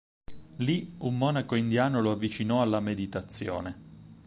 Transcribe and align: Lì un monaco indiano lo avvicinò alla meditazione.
Lì 0.55 0.91
un 1.01 1.15
monaco 1.15 1.53
indiano 1.53 2.01
lo 2.01 2.09
avvicinò 2.09 2.63
alla 2.63 2.79
meditazione. 2.79 3.81